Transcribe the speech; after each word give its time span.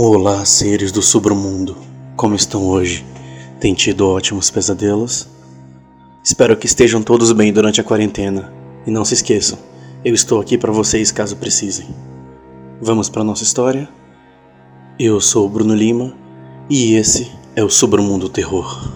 Olá, 0.00 0.44
seres 0.44 0.92
do 0.92 1.02
submundo. 1.02 1.76
Como 2.14 2.36
estão 2.36 2.68
hoje? 2.68 3.04
Tem 3.58 3.74
tido 3.74 4.06
ótimos 4.08 4.48
pesadelos? 4.48 5.28
Espero 6.22 6.56
que 6.56 6.66
estejam 6.66 7.02
todos 7.02 7.32
bem 7.32 7.52
durante 7.52 7.80
a 7.80 7.84
quarentena. 7.84 8.52
E 8.86 8.92
não 8.92 9.04
se 9.04 9.14
esqueçam, 9.14 9.58
eu 10.04 10.14
estou 10.14 10.40
aqui 10.40 10.56
para 10.56 10.70
vocês 10.70 11.10
caso 11.10 11.34
precisem. 11.34 11.88
Vamos 12.80 13.08
para 13.08 13.24
nossa 13.24 13.42
história? 13.42 13.88
Eu 15.00 15.20
sou 15.20 15.46
o 15.46 15.48
Bruno 15.48 15.74
Lima 15.74 16.14
e 16.70 16.94
esse 16.94 17.32
é 17.56 17.64
o 17.64 17.68
Submundo 17.68 18.28
Terror. 18.28 18.92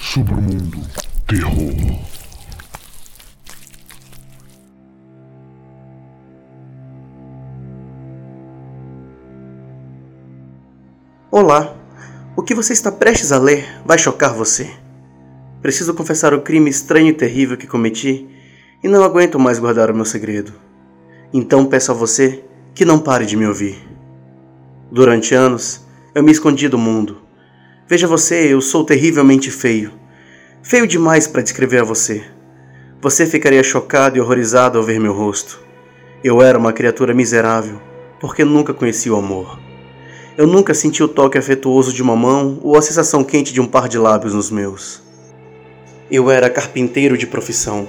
Submundo 0.00 0.80
Terror. 1.26 1.75
Olá! 11.28 11.74
O 12.36 12.42
que 12.42 12.54
você 12.54 12.72
está 12.72 12.92
prestes 12.92 13.32
a 13.32 13.38
ler 13.38 13.66
vai 13.84 13.98
chocar 13.98 14.32
você. 14.32 14.70
Preciso 15.60 15.92
confessar 15.92 16.32
o 16.32 16.40
crime 16.40 16.70
estranho 16.70 17.08
e 17.08 17.12
terrível 17.12 17.56
que 17.56 17.66
cometi 17.66 18.28
e 18.80 18.86
não 18.86 19.02
aguento 19.02 19.36
mais 19.36 19.58
guardar 19.58 19.90
o 19.90 19.94
meu 19.94 20.04
segredo. 20.04 20.52
Então 21.34 21.66
peço 21.66 21.90
a 21.90 21.94
você 21.94 22.44
que 22.76 22.84
não 22.84 23.00
pare 23.00 23.26
de 23.26 23.36
me 23.36 23.44
ouvir. 23.44 23.76
Durante 24.88 25.34
anos, 25.34 25.84
eu 26.14 26.22
me 26.22 26.30
escondi 26.30 26.68
do 26.68 26.78
mundo. 26.78 27.20
Veja 27.88 28.06
você, 28.06 28.54
eu 28.54 28.60
sou 28.60 28.84
terrivelmente 28.84 29.50
feio. 29.50 29.94
Feio 30.62 30.86
demais 30.86 31.26
para 31.26 31.42
descrever 31.42 31.80
a 31.80 31.84
você. 31.84 32.24
Você 33.02 33.26
ficaria 33.26 33.64
chocado 33.64 34.16
e 34.16 34.20
horrorizado 34.20 34.78
ao 34.78 34.84
ver 34.84 35.00
meu 35.00 35.12
rosto. 35.12 35.60
Eu 36.22 36.40
era 36.40 36.56
uma 36.56 36.72
criatura 36.72 37.12
miserável, 37.12 37.82
porque 38.20 38.44
nunca 38.44 38.72
conheci 38.72 39.10
o 39.10 39.16
amor. 39.16 39.65
Eu 40.38 40.46
nunca 40.46 40.74
senti 40.74 41.02
o 41.02 41.08
toque 41.08 41.38
afetuoso 41.38 41.94
de 41.94 42.02
uma 42.02 42.14
mão 42.14 42.58
ou 42.62 42.76
a 42.76 42.82
sensação 42.82 43.24
quente 43.24 43.54
de 43.54 43.60
um 43.60 43.66
par 43.66 43.88
de 43.88 43.96
lábios 43.96 44.34
nos 44.34 44.50
meus. 44.50 45.00
Eu 46.10 46.30
era 46.30 46.50
carpinteiro 46.50 47.16
de 47.16 47.26
profissão 47.26 47.88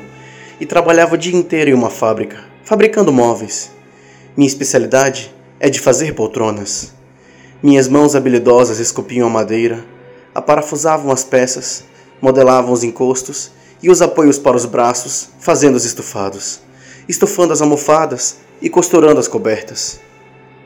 e 0.57 0.65
trabalhava 0.65 1.15
o 1.15 1.17
dia 1.17 1.35
inteiro 1.35 1.71
em 1.71 1.73
uma 1.73 1.89
fábrica, 1.89 2.45
fabricando 2.63 3.11
móveis. 3.11 3.69
Minha 4.35 4.47
especialidade 4.47 5.35
é 5.59 5.69
de 5.69 5.81
fazer 5.81 6.15
poltronas. 6.15 6.93
Minhas 7.61 7.89
mãos 7.89 8.15
habilidosas 8.15 8.79
esculpiam 8.79 9.27
a 9.27 9.29
madeira, 9.29 9.83
aparafusavam 10.33 11.11
as 11.11 11.25
peças, 11.25 11.83
modelavam 12.21 12.71
os 12.71 12.81
encostos 12.81 13.51
e 13.83 13.89
os 13.89 14.01
apoios 14.01 14.39
para 14.39 14.55
os 14.55 14.65
braços, 14.65 15.31
fazendo 15.37 15.75
os 15.75 15.83
estufados, 15.83 16.61
estufando 17.09 17.51
as 17.51 17.61
almofadas 17.61 18.37
e 18.61 18.69
costurando 18.69 19.19
as 19.19 19.27
cobertas. 19.27 19.99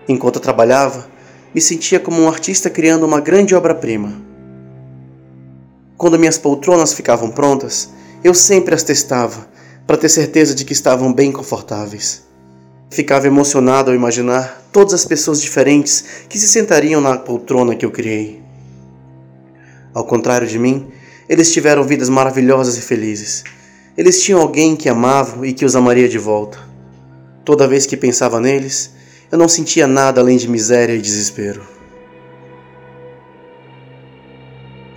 Enquanto 0.08 0.40
trabalhava, 0.40 1.10
me 1.54 1.62
sentia 1.62 2.00
como 2.00 2.22
um 2.22 2.28
artista 2.28 2.70
criando 2.70 3.06
uma 3.06 3.20
grande 3.20 3.54
obra-prima. 3.54 4.14
Quando 5.98 6.18
minhas 6.18 6.38
poltronas 6.38 6.94
ficavam 6.94 7.30
prontas, 7.30 7.90
eu 8.24 8.34
sempre 8.34 8.74
as 8.74 8.84
testava 8.84 9.48
para 9.86 9.98
ter 9.98 10.10
certeza 10.10 10.56
de 10.56 10.64
que 10.64 10.74
estavam 10.74 11.12
bem 11.14 11.32
confortáveis. 11.32 12.24
Ficava 12.90 13.28
emocionado 13.28 13.92
ao 13.92 13.96
imaginar 13.96 14.68
todas 14.72 14.94
as 14.94 15.06
pessoas 15.06 15.42
diferentes 15.42 16.04
que 16.28 16.40
se 16.40 16.48
sentariam 16.48 17.02
na 17.02 17.18
poltrona 17.18 17.76
que 17.76 17.86
eu 17.86 17.92
criei. 17.92 18.42
Ao 19.94 20.06
contrário 20.06 20.48
de 20.48 20.58
mim, 20.58 20.88
eles 21.28 21.52
tiveram 21.52 21.84
vidas 21.84 22.10
maravilhosas 22.10 22.78
e 22.78 22.82
felizes. 22.82 23.44
Eles 23.98 24.24
tinham 24.24 24.42
alguém 24.42 24.76
que 24.76 24.90
amavam 24.90 25.46
e 25.46 25.54
que 25.54 25.66
os 25.66 25.76
amaria 25.76 26.08
de 26.08 26.18
volta. 26.18 26.58
Toda 27.44 27.68
vez 27.68 27.86
que 27.86 27.98
pensava 27.98 28.40
neles, 28.40 28.92
eu 29.32 29.38
não 29.38 29.48
sentia 29.48 29.88
nada 29.88 30.20
além 30.20 30.36
de 30.36 30.50
miséria 30.50 30.94
e 30.94 31.02
desespero. 31.02 31.62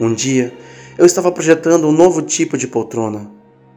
Um 0.01 0.13
dia, 0.13 0.53
eu 0.99 1.07
estava 1.07 1.31
projetando 1.31 1.87
um 1.87 1.93
novo 1.93 2.21
tipo 2.21 2.59
de 2.59 2.67
poltrona, 2.67 3.31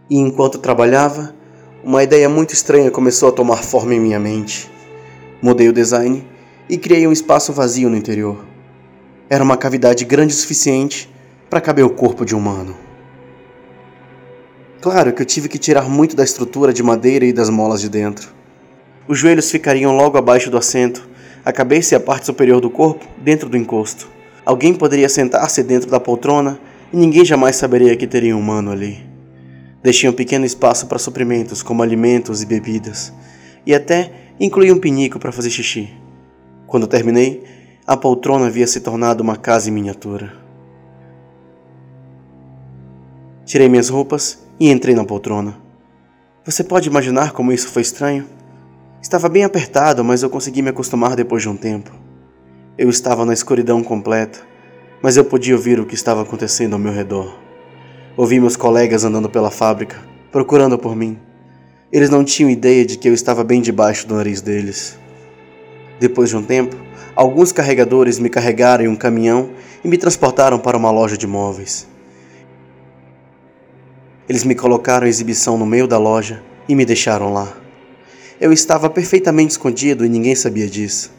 e 0.10 0.18
enquanto 0.18 0.58
trabalhava, 0.58 1.36
uma 1.84 2.02
ideia 2.02 2.28
muito 2.28 2.54
estranha 2.54 2.90
começou 2.90 3.30
a 3.30 3.32
tomar 3.32 3.58
forma 3.58 3.94
em 3.94 4.00
minha 4.00 4.20
mente. 4.20 4.70
Mudei 5.42 5.70
o 5.70 5.74
design 5.74 6.28
e 6.68 6.76
criei 6.76 7.06
um 7.06 7.12
espaço 7.12 7.54
vazio 7.54 7.88
no 7.88 7.96
interior. 7.96 8.44
Era 9.30 9.44
uma 9.44 9.58
cavidade 9.58 10.06
grande 10.06 10.34
o 10.34 10.36
suficiente 10.36 11.08
para 11.52 11.62
caber 11.62 11.86
o 11.86 11.90
corpo 11.90 12.26
de 12.26 12.36
um 12.36 12.40
humano. 12.40 12.76
Claro 14.82 15.14
que 15.14 15.22
eu 15.22 15.26
tive 15.26 15.48
que 15.48 15.60
tirar 15.60 15.88
muito 15.88 16.16
da 16.16 16.24
estrutura 16.24 16.74
de 16.74 16.82
madeira 16.82 17.26
e 17.26 17.34
das 17.34 17.50
molas 17.50 17.80
de 17.80 17.90
dentro. 17.90 18.37
Os 19.08 19.18
joelhos 19.20 19.50
ficariam 19.50 19.96
logo 19.96 20.18
abaixo 20.18 20.52
do 20.52 20.58
assento, 20.58 21.08
a 21.46 21.54
cabeça 21.54 21.96
e 21.96 21.98
a 21.98 22.00
parte 22.00 22.26
superior 22.26 22.60
do 22.60 22.70
corpo 22.70 23.08
dentro 23.18 23.48
do 23.48 23.56
encosto. 23.56 24.10
Alguém 24.46 24.74
poderia 24.74 25.08
sentar-se 25.08 25.64
dentro 25.64 25.90
da 25.90 26.00
poltrona 26.00 26.60
e 26.92 26.98
ninguém 26.98 27.24
jamais 27.24 27.56
saberia 27.56 27.96
que 27.96 28.06
teria 28.06 28.36
um 28.36 28.40
humano 28.40 28.70
ali. 28.70 29.06
Deixei 29.82 30.10
um 30.10 30.14
pequeno 30.14 30.46
espaço 30.46 30.88
para 30.88 31.00
suprimentos, 31.00 31.64
como 31.64 31.82
alimentos 31.82 32.42
e 32.42 32.46
bebidas, 32.46 33.14
e 33.66 33.74
até 33.74 34.12
incluí 34.38 34.72
um 34.72 34.80
pinico 34.80 35.20
para 35.20 35.32
fazer 35.32 35.52
xixi. 35.52 35.90
Quando 36.66 36.86
terminei, 36.86 37.46
a 37.86 37.96
poltrona 37.96 38.48
havia 38.48 38.68
se 38.68 38.82
tornado 38.82 39.24
uma 39.24 39.38
casa 39.38 39.70
em 39.70 39.74
miniatura. 39.74 40.34
Tirei 43.46 43.70
minhas 43.70 43.88
roupas 43.88 44.46
e 44.60 44.70
entrei 44.70 44.94
na 44.94 45.06
poltrona. 45.06 45.58
Você 46.44 46.62
pode 46.62 46.90
imaginar 46.90 47.32
como 47.32 47.54
isso 47.54 47.70
foi 47.70 47.82
estranho? 47.82 48.37
Estava 49.02 49.30
bem 49.30 49.44
apertado, 49.44 50.04
mas 50.04 50.24
eu 50.24 50.30
consegui 50.30 50.62
me 50.62 50.70
acostumar 50.70 51.16
depois 51.16 51.44
de 51.44 51.50
um 51.50 51.56
tempo. 51.56 51.92
Eu 52.78 52.90
estava 52.90 53.24
na 53.26 53.34
escuridão 53.34 53.84
completa, 53.84 54.40
mas 55.02 55.16
eu 55.16 55.24
podia 55.24 55.56
ouvir 55.56 55.80
o 55.80 55.86
que 55.86 55.94
estava 55.94 56.24
acontecendo 56.24 56.74
ao 56.74 56.80
meu 56.80 56.92
redor. 56.92 57.38
Ouvi 58.18 58.40
meus 58.40 58.56
colegas 58.56 59.04
andando 59.04 59.30
pela 59.30 59.52
fábrica, 59.52 59.98
procurando 60.32 60.80
por 60.80 60.96
mim. 60.96 61.20
Eles 61.92 62.10
não 62.10 62.24
tinham 62.24 62.50
ideia 62.50 62.84
de 62.84 62.98
que 62.98 63.08
eu 63.08 63.14
estava 63.14 63.44
bem 63.44 63.62
debaixo 63.62 64.08
do 64.08 64.16
nariz 64.16 64.42
deles. 64.42 64.98
Depois 66.00 66.30
de 66.30 66.36
um 66.36 66.44
tempo, 66.44 66.76
alguns 67.16 67.52
carregadores 67.52 68.18
me 68.18 68.30
carregaram 68.30 68.84
em 68.84 68.88
um 68.88 68.96
caminhão 68.96 69.52
e 69.84 69.88
me 69.88 69.98
transportaram 69.98 70.58
para 70.58 70.76
uma 70.76 70.90
loja 70.90 71.16
de 71.16 71.28
móveis. 71.28 71.88
Eles 74.28 74.44
me 74.44 74.56
colocaram 74.56 75.06
em 75.06 75.10
exibição 75.10 75.56
no 75.56 75.68
meio 75.68 75.88
da 75.88 76.00
loja 76.00 76.44
e 76.68 76.76
me 76.76 76.84
deixaram 76.84 77.32
lá. 77.32 77.67
Eu 78.40 78.54
estava 78.54 78.88
perfeitamente 78.88 79.52
escondido 79.52 80.06
e 80.06 80.10
ninguém 80.10 80.36
sabia 80.36 80.70
disso. 80.70 81.12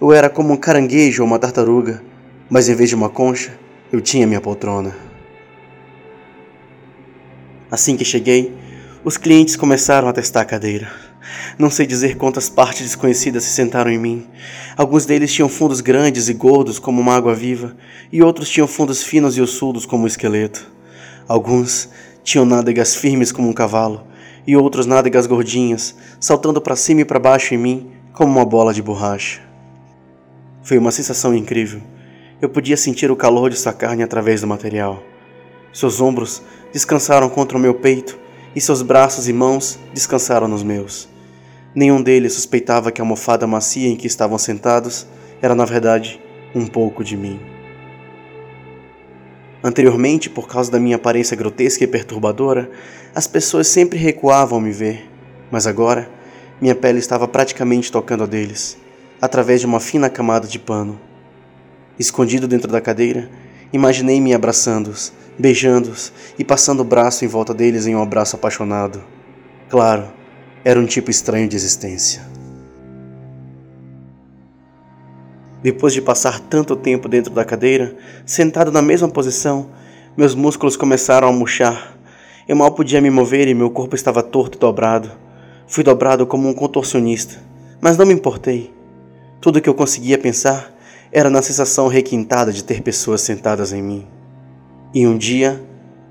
Eu 0.00 0.12
era 0.12 0.30
como 0.30 0.52
um 0.52 0.56
caranguejo 0.56 1.20
ou 1.20 1.26
uma 1.26 1.38
tartaruga, 1.38 2.00
mas 2.48 2.68
em 2.68 2.76
vez 2.76 2.88
de 2.88 2.94
uma 2.94 3.08
concha, 3.08 3.58
eu 3.90 4.00
tinha 4.00 4.24
minha 4.24 4.40
poltrona. 4.40 4.96
Assim 7.68 7.96
que 7.96 8.04
cheguei, 8.04 8.54
os 9.04 9.16
clientes 9.16 9.56
começaram 9.56 10.06
a 10.06 10.12
testar 10.12 10.42
a 10.42 10.44
cadeira. 10.44 10.88
Não 11.58 11.70
sei 11.70 11.86
dizer 11.86 12.16
quantas 12.16 12.48
partes 12.48 12.82
desconhecidas 12.82 13.42
se 13.42 13.50
sentaram 13.50 13.90
em 13.90 13.98
mim. 13.98 14.26
Alguns 14.76 15.04
deles 15.04 15.32
tinham 15.32 15.48
fundos 15.48 15.80
grandes 15.80 16.28
e 16.28 16.34
gordos 16.34 16.78
como 16.78 17.00
uma 17.00 17.16
água 17.16 17.34
viva, 17.34 17.76
e 18.12 18.22
outros 18.22 18.48
tinham 18.48 18.68
fundos 18.68 19.02
finos 19.02 19.36
e 19.36 19.42
ossudos 19.42 19.84
como 19.84 20.04
um 20.04 20.06
esqueleto. 20.06 20.70
Alguns 21.26 21.88
tinham 22.22 22.44
nádegas 22.44 22.94
firmes 22.94 23.32
como 23.32 23.48
um 23.48 23.52
cavalo, 23.52 24.06
e 24.46 24.56
outros 24.56 24.86
nádegas 24.86 25.26
gordinhas, 25.26 25.94
saltando 26.18 26.60
para 26.60 26.76
cima 26.76 27.02
e 27.02 27.04
para 27.04 27.18
baixo 27.18 27.54
em 27.54 27.58
mim 27.58 27.90
como 28.12 28.32
uma 28.32 28.44
bola 28.44 28.74
de 28.74 28.82
borracha. 28.82 29.40
Foi 30.62 30.78
uma 30.78 30.90
sensação 30.90 31.34
incrível. 31.34 31.80
Eu 32.40 32.48
podia 32.48 32.76
sentir 32.76 33.10
o 33.10 33.16
calor 33.16 33.50
de 33.50 33.56
sua 33.56 33.72
carne 33.72 34.02
através 34.02 34.40
do 34.40 34.46
material. 34.46 35.02
Seus 35.72 36.00
ombros 36.00 36.42
descansaram 36.72 37.28
contra 37.28 37.56
o 37.56 37.60
meu 37.60 37.74
peito 37.74 38.18
e 38.54 38.60
seus 38.60 38.82
braços 38.82 39.28
e 39.28 39.32
mãos 39.32 39.78
descansaram 39.92 40.48
nos 40.48 40.62
meus. 40.62 41.08
Nenhum 41.74 42.02
deles 42.02 42.34
suspeitava 42.34 42.90
que 42.90 43.00
a 43.00 43.04
almofada 43.04 43.46
macia 43.46 43.88
em 43.88 43.96
que 43.96 44.06
estavam 44.06 44.38
sentados 44.38 45.06
era, 45.40 45.54
na 45.54 45.64
verdade, 45.64 46.20
um 46.54 46.66
pouco 46.66 47.04
de 47.04 47.16
mim. 47.16 47.59
Anteriormente, 49.62 50.30
por 50.30 50.48
causa 50.48 50.70
da 50.70 50.80
minha 50.80 50.96
aparência 50.96 51.36
grotesca 51.36 51.84
e 51.84 51.86
perturbadora, 51.86 52.70
as 53.14 53.26
pessoas 53.26 53.68
sempre 53.68 53.98
recuavam 53.98 54.56
ao 54.56 54.60
me 54.60 54.72
ver, 54.72 55.10
mas 55.50 55.66
agora 55.66 56.10
minha 56.60 56.74
pele 56.74 56.98
estava 56.98 57.26
praticamente 57.26 57.90
tocando 57.90 58.24
a 58.24 58.26
deles, 58.26 58.78
através 59.20 59.60
de 59.60 59.66
uma 59.66 59.80
fina 59.80 60.08
camada 60.08 60.46
de 60.46 60.58
pano. 60.58 61.00
Escondido 61.98 62.48
dentro 62.48 62.70
da 62.70 62.80
cadeira, 62.80 63.30
imaginei-me 63.72 64.34
abraçando-os, 64.34 65.12
beijando-os 65.38 66.12
e 66.38 66.44
passando 66.44 66.80
o 66.80 66.84
braço 66.84 67.24
em 67.24 67.28
volta 67.28 67.52
deles 67.52 67.86
em 67.86 67.94
um 67.94 68.02
abraço 68.02 68.36
apaixonado. 68.36 69.02
Claro, 69.68 70.10
era 70.64 70.80
um 70.80 70.86
tipo 70.86 71.10
estranho 71.10 71.48
de 71.48 71.56
existência. 71.56 72.29
Depois 75.62 75.92
de 75.92 76.00
passar 76.00 76.40
tanto 76.40 76.74
tempo 76.74 77.08
dentro 77.08 77.32
da 77.32 77.44
cadeira, 77.44 77.94
sentado 78.24 78.72
na 78.72 78.80
mesma 78.80 79.08
posição, 79.08 79.68
meus 80.16 80.34
músculos 80.34 80.76
começaram 80.76 81.28
a 81.28 81.32
murchar 81.32 81.98
Eu 82.48 82.56
mal 82.56 82.72
podia 82.72 83.00
me 83.00 83.10
mover 83.10 83.46
e 83.46 83.54
meu 83.54 83.70
corpo 83.70 83.94
estava 83.94 84.22
torto 84.22 84.56
e 84.56 84.60
dobrado. 84.60 85.12
Fui 85.66 85.84
dobrado 85.84 86.26
como 86.26 86.48
um 86.48 86.54
contorcionista, 86.54 87.36
mas 87.80 87.96
não 87.96 88.06
me 88.06 88.14
importei. 88.14 88.72
Tudo 89.40 89.58
o 89.58 89.62
que 89.62 89.68
eu 89.68 89.74
conseguia 89.74 90.18
pensar 90.18 90.74
era 91.12 91.28
na 91.28 91.42
sensação 91.42 91.88
requintada 91.88 92.52
de 92.52 92.64
ter 92.64 92.82
pessoas 92.82 93.20
sentadas 93.20 93.72
em 93.72 93.82
mim. 93.82 94.06
E 94.94 95.06
um 95.06 95.16
dia, 95.16 95.62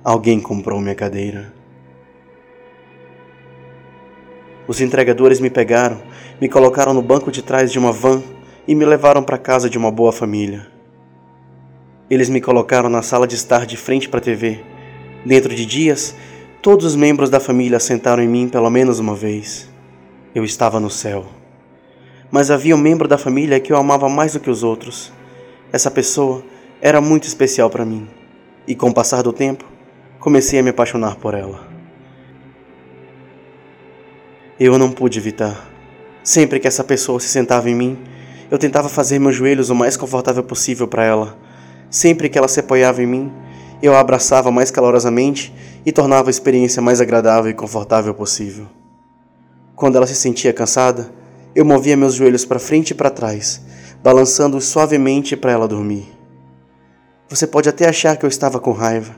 alguém 0.04 0.40
comprou 0.40 0.80
minha 0.80 0.96
cadeira. 0.96 1.52
Os 4.68 4.80
entregadores 4.80 5.40
me 5.40 5.50
pegaram, 5.50 6.00
me 6.40 6.48
colocaram 6.48 6.94
no 6.94 7.02
banco 7.02 7.32
de 7.32 7.42
trás 7.42 7.72
de 7.72 7.80
uma 7.80 7.92
van 7.92 8.22
e 8.70 8.76
me 8.76 8.86
levaram 8.86 9.24
para 9.24 9.40
casa 9.40 9.68
de 9.68 9.80
uma 9.80 9.90
boa 9.90 10.12
família. 10.12 10.68
Eles 12.08 12.30
me 12.30 12.40
colocaram 12.40 12.88
na 12.88 13.02
sala 13.02 13.26
de 13.26 13.34
estar 13.34 13.66
de 13.66 13.76
frente 13.76 14.08
para 14.08 14.20
a 14.20 14.22
TV. 14.22 14.64
Dentro 15.26 15.56
de 15.56 15.66
dias, 15.66 16.16
todos 16.62 16.86
os 16.86 16.96
membros 16.96 17.32
da 17.32 17.40
família 17.40 17.80
sentaram 17.80 18.22
em 18.22 18.28
mim 18.28 18.48
pelo 18.48 18.70
menos 18.70 19.00
uma 19.00 19.16
vez. 19.16 19.68
Eu 20.36 20.44
estava 20.44 20.80
no 20.80 20.88
céu. 20.88 21.26
Mas 22.30 22.52
havia 22.52 22.76
um 22.76 22.80
membro 22.80 23.08
da 23.08 23.18
família 23.18 23.60
que 23.60 23.74
eu 23.74 23.76
amava 23.76 24.08
mais 24.08 24.34
do 24.34 24.40
que 24.40 24.52
os 24.52 24.62
outros. 24.62 25.12
Essa 25.74 25.90
pessoa 25.90 26.44
era 26.80 27.02
muito 27.02 27.24
especial 27.24 27.72
para 27.72 27.84
mim. 27.84 28.08
E 28.68 28.76
com 28.76 28.90
o 28.90 28.94
passar 28.94 29.24
do 29.24 29.34
tempo, 29.34 29.66
comecei 30.20 30.60
a 30.60 30.64
me 30.64 30.70
apaixonar 30.70 31.16
por 31.16 31.34
ela. 31.34 31.68
Eu 34.60 34.78
não 34.78 34.92
pude 34.92 35.18
evitar. 35.18 35.68
Sempre 36.24 36.60
que 36.60 36.68
essa 36.68 36.84
pessoa 36.84 37.20
se 37.20 37.30
sentava 37.30 37.68
em 37.68 37.74
mim, 37.74 37.98
eu 38.52 38.58
tentava 38.58 38.90
fazer 38.90 39.20
meus 39.20 39.36
joelhos 39.36 39.70
o 39.70 39.76
mais 39.76 39.96
confortável 39.96 40.44
possível 40.44 40.88
para 40.88 41.04
ela. 41.04 41.38
Sempre 41.90 42.30
que 42.30 42.38
ela 42.38 42.48
se 42.48 42.60
apoiava 42.60 43.02
em 43.02 43.08
mim, 43.08 43.32
eu 43.82 43.96
a 43.96 44.00
abraçava 44.00 44.52
mais 44.52 44.72
calorosamente 44.72 45.54
e 45.86 45.92
tornava 45.92 46.30
a 46.30 46.32
experiência 46.32 46.82
mais 46.82 47.00
agradável 47.00 47.50
e 47.50 47.54
confortável 47.54 48.14
possível. 48.14 48.68
Quando 49.76 49.96
ela 49.96 50.08
se 50.08 50.16
sentia 50.16 50.52
cansada, 50.52 51.10
eu 51.56 51.64
movia 51.64 51.96
meus 51.96 52.16
joelhos 52.16 52.44
para 52.44 52.60
frente 52.60 52.92
e 52.92 52.94
para 52.94 53.10
trás, 53.10 53.62
balançando-os 54.04 54.66
suavemente 54.66 55.38
para 55.38 55.52
ela 55.52 55.68
dormir. 55.68 56.12
Você 57.30 57.48
pode 57.48 57.70
até 57.70 57.88
achar 57.88 58.18
que 58.18 58.26
eu 58.26 58.30
estava 58.30 58.60
com 58.60 58.72
raiva, 58.72 59.16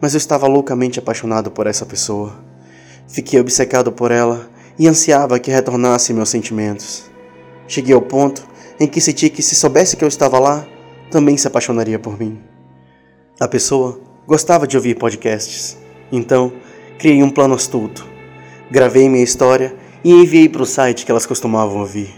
mas 0.00 0.14
eu 0.14 0.18
estava 0.18 0.46
loucamente 0.46 0.98
apaixonado 0.98 1.50
por 1.50 1.66
essa 1.66 1.86
pessoa. 1.86 2.32
Fiquei 3.08 3.40
obcecado 3.40 3.90
por 3.90 4.10
ela 4.10 4.48
e 4.78 4.86
ansiava 4.86 5.38
que 5.38 5.50
retornasse 5.50 6.12
meus 6.12 6.28
sentimentos. 6.28 7.04
Cheguei 7.66 7.94
ao 7.94 8.02
ponto 8.02 8.46
em 8.78 8.86
que 8.86 9.00
senti 9.00 9.30
que, 9.30 9.42
se 9.42 9.54
soubesse 9.54 9.96
que 9.96 10.04
eu 10.04 10.08
estava 10.08 10.38
lá, 10.38 10.66
também 11.10 11.36
se 11.36 11.46
apaixonaria 11.46 11.98
por 11.98 12.18
mim. 12.18 12.38
A 13.40 13.48
pessoa 13.48 14.00
gostava 14.26 14.66
de 14.66 14.76
ouvir 14.76 14.96
podcasts, 14.96 15.76
então 16.10 16.52
criei 16.98 17.22
um 17.22 17.30
plano 17.30 17.54
astuto. 17.54 18.06
Gravei 18.70 19.08
minha 19.08 19.24
história 19.24 19.74
e 20.02 20.12
enviei 20.12 20.48
para 20.48 20.62
o 20.62 20.66
site 20.66 21.04
que 21.04 21.10
elas 21.10 21.26
costumavam 21.26 21.78
ouvir. 21.78 22.14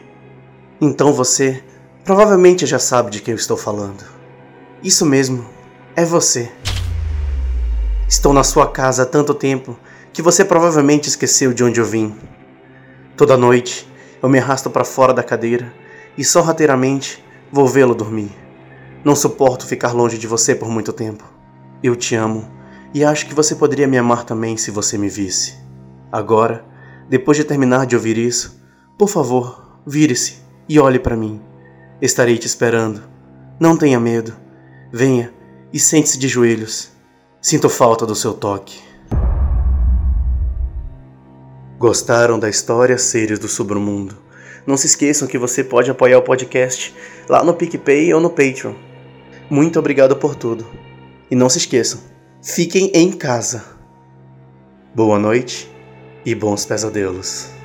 Então 0.80 1.12
você 1.12 1.62
provavelmente 2.04 2.66
já 2.66 2.78
sabe 2.78 3.10
de 3.10 3.20
quem 3.20 3.32
eu 3.32 3.38
estou 3.38 3.56
falando. 3.56 4.04
Isso 4.82 5.04
mesmo, 5.04 5.44
é 5.94 6.04
você. 6.04 6.50
Estou 8.08 8.32
na 8.32 8.44
sua 8.44 8.70
casa 8.70 9.02
há 9.02 9.06
tanto 9.06 9.34
tempo 9.34 9.76
que 10.12 10.22
você 10.22 10.44
provavelmente 10.44 11.08
esqueceu 11.08 11.52
de 11.52 11.62
onde 11.62 11.80
eu 11.80 11.84
vim. 11.84 12.14
Toda 13.16 13.36
noite 13.36 13.86
eu 14.22 14.28
me 14.28 14.38
arrasto 14.38 14.70
para 14.70 14.84
fora 14.84 15.12
da 15.12 15.22
cadeira 15.22 15.72
e 16.18 16.24
sorrateiramente 16.24 17.24
vou 17.52 17.68
vê-lo 17.68 17.94
dormir. 17.94 18.36
Não 19.04 19.14
suporto 19.14 19.64
ficar 19.64 19.92
longe 19.92 20.18
de 20.18 20.26
você 20.26 20.52
por 20.52 20.68
muito 20.68 20.92
tempo. 20.92 21.24
Eu 21.80 21.94
te 21.94 22.16
amo 22.16 22.50
e 22.92 23.04
acho 23.04 23.24
que 23.26 23.34
você 23.34 23.54
poderia 23.54 23.86
me 23.86 23.96
amar 23.96 24.24
também 24.24 24.56
se 24.56 24.72
você 24.72 24.98
me 24.98 25.08
visse. 25.08 25.54
Agora, 26.10 26.64
depois 27.08 27.36
de 27.36 27.44
terminar 27.44 27.86
de 27.86 27.94
ouvir 27.94 28.18
isso, 28.18 28.60
por 28.98 29.08
favor, 29.08 29.80
vire-se 29.86 30.38
e 30.68 30.80
olhe 30.80 30.98
para 30.98 31.16
mim. 31.16 31.40
Estarei 32.02 32.36
te 32.36 32.46
esperando. 32.46 33.00
Não 33.60 33.76
tenha 33.76 34.00
medo. 34.00 34.34
Venha 34.92 35.32
e 35.72 35.78
sente-se 35.78 36.18
de 36.18 36.26
joelhos. 36.26 36.90
Sinto 37.40 37.68
falta 37.68 38.04
do 38.04 38.16
seu 38.16 38.34
toque. 38.34 38.80
Gostaram 41.78 42.40
da 42.40 42.48
história 42.48 42.98
Seres 42.98 43.38
do 43.38 43.46
Submundo? 43.46 44.27
Não 44.68 44.76
se 44.76 44.86
esqueçam 44.86 45.26
que 45.26 45.38
você 45.38 45.64
pode 45.64 45.90
apoiar 45.90 46.18
o 46.18 46.22
podcast 46.22 46.94
lá 47.26 47.42
no 47.42 47.54
PicPay 47.54 48.12
ou 48.12 48.20
no 48.20 48.28
Patreon. 48.28 48.74
Muito 49.48 49.78
obrigado 49.78 50.14
por 50.14 50.34
tudo. 50.34 50.66
E 51.30 51.34
não 51.34 51.48
se 51.48 51.56
esqueçam, 51.56 51.98
fiquem 52.42 52.92
em 52.92 53.10
casa. 53.10 53.64
Boa 54.94 55.18
noite 55.18 55.70
e 56.22 56.34
bons 56.34 56.66
pesadelos. 56.66 57.57